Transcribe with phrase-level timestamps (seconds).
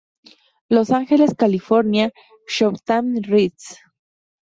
[0.67, 2.11] Los Ángeles, California:
[2.47, 3.77] Showtime Redes.